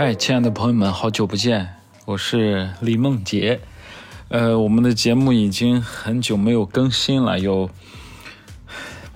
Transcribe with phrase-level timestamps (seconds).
[0.00, 1.74] 嗨，亲爱的朋友们，好久不见，
[2.04, 3.58] 我是李梦洁。
[4.28, 7.68] 呃，我们的节目已经很久没有更新了，有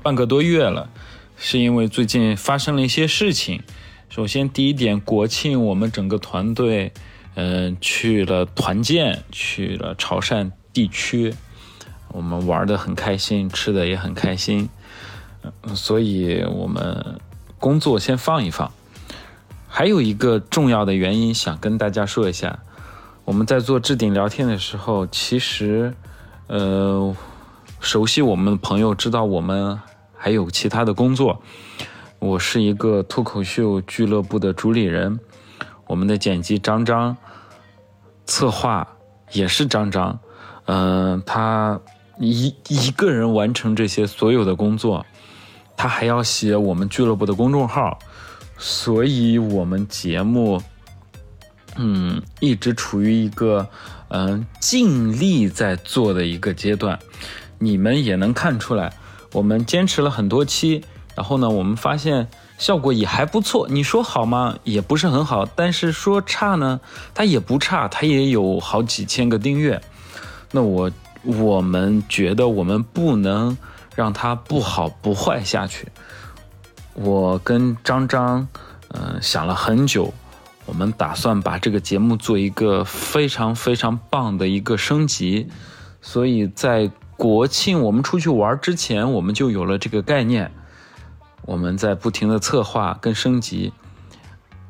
[0.03, 0.91] 半个多月了，
[1.37, 3.63] 是因为最近发生了一些事情。
[4.09, 6.93] 首先，第一点，国庆我们整个团队，
[7.37, 11.33] 嗯，去了团建，去了潮汕地区，
[12.09, 14.69] 我们玩的很开心，吃的也很开心，
[15.77, 17.21] 所以我们
[17.61, 18.73] 工作先放一放。
[19.75, 22.59] 还有一个重要的原因，想跟大家说一下，
[23.25, 25.95] 我们在做置顶聊天的时候，其实，
[26.47, 27.17] 呃，
[27.81, 29.81] 熟悉我们的朋友知道我们
[30.15, 31.41] 还有其他的工作。
[32.19, 35.19] 我是一个脱口秀俱乐部的主理人，
[35.87, 37.17] 我们的剪辑张张，
[38.27, 38.87] 策划
[39.33, 40.21] 也是张张，
[40.67, 41.81] 嗯，他
[42.19, 45.07] 一一个人完成这些所有的工作，
[45.79, 47.99] 他还要写我们俱乐部的公众号。
[48.65, 50.63] 所以，我们节目，
[51.75, 53.69] 嗯，一直处于一个，
[54.07, 56.97] 嗯，尽力在做的一个阶段。
[57.59, 58.93] 你们也能看出来，
[59.33, 60.85] 我们坚持了很多期，
[61.17, 63.67] 然后呢，我们发现效果也还不错。
[63.69, 64.57] 你说好吗？
[64.63, 65.45] 也不是很好。
[65.45, 66.81] 但是说差呢，
[67.15, 69.81] 它也不差，它也有好几千个订阅。
[70.53, 70.89] 那我，
[71.25, 73.59] 我们觉得我们不能
[73.97, 75.89] 让它不好不坏下去。
[76.95, 78.47] 我跟张张，
[78.91, 80.13] 嗯，想了很久，
[80.67, 85.49] 我们打算把这个节目做一个非常非常棒的一个升级，
[86.03, 90.53] 所以在国庆我们出去玩之前，我们就有了这个概念，
[91.47, 93.73] 我们在不停的策划跟升级，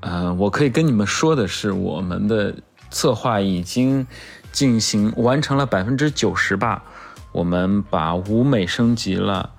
[0.01, 2.55] 嗯，我可以跟你们说的是，我们的
[2.91, 4.07] 策划已经
[4.53, 6.85] 进行完成了百分之九十吧，
[7.33, 9.51] 我们把舞美升级了。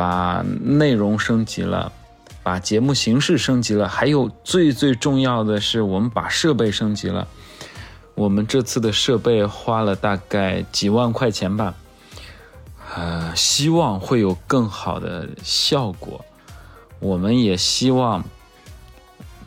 [0.00, 1.92] 把内容升级了，
[2.42, 7.28] 把节目形式升级了，还有最最重要的是，我们把设备升级了。
[8.14, 11.74] 我们这次的设备花了大概几万块钱吧，
[12.96, 16.24] 呃，希望会有更好的效果。
[16.98, 18.24] 我们也希望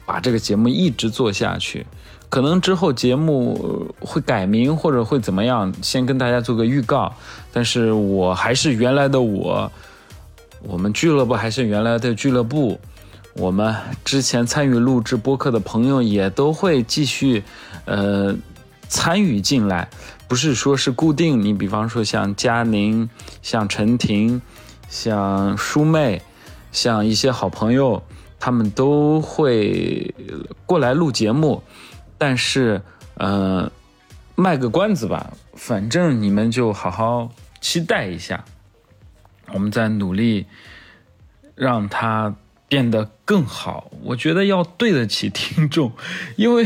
[0.05, 1.87] 把这个节目一直做下去。
[2.29, 7.11] 可能之后节目会改名或者会怎么样，先跟大家做个预告。
[7.51, 9.71] 但是我还是原来的我。
[10.63, 12.79] 我们俱乐部还是原来的俱乐部，
[13.35, 13.75] 我们
[14.05, 17.43] 之前参与录制播客的朋友也都会继续，
[17.85, 18.35] 呃，
[18.87, 19.89] 参与进来，
[20.27, 21.41] 不是说是固定。
[21.41, 23.09] 你比方说像佳宁、
[23.41, 24.41] 像陈婷、
[24.87, 26.21] 像舒妹、
[26.71, 28.01] 像一些好朋友，
[28.39, 30.13] 他们都会
[30.65, 31.61] 过来录节目。
[32.17, 32.81] 但是，
[33.15, 33.69] 呃，
[34.35, 37.29] 卖个关子吧，反正你们就好好
[37.59, 38.45] 期待一下。
[39.51, 40.45] 我们在努力
[41.55, 42.35] 让它
[42.67, 45.91] 变得更好，我觉得要对得起听众，
[46.35, 46.65] 因为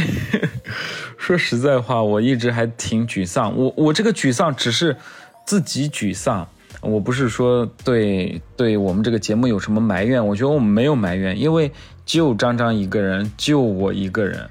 [1.17, 3.57] 说实在话，我一直还挺沮丧。
[3.57, 4.95] 我我这个沮丧只是
[5.45, 6.47] 自己沮丧，
[6.81, 10.25] 我不是说对对我们这个节目有什么埋怨。
[10.25, 11.71] 我觉得我们没有埋怨，因为
[12.05, 14.49] 就张张一个人，就我一个人，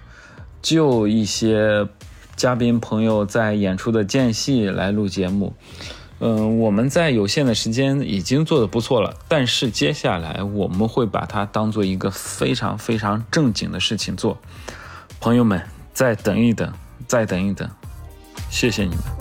[0.61, 1.89] 就一些
[2.35, 5.55] 嘉宾朋友在演出的间隙来录节目。
[6.19, 14.39] 嗯，我们在有限的时间已经做的不错了，但是接下来我们会把它当做一个非常非常正经的事情做。
[15.21, 15.61] 朋友们，
[15.93, 16.73] 再等一等，
[17.07, 17.69] 再等一等，
[18.51, 19.16] 谢谢你们。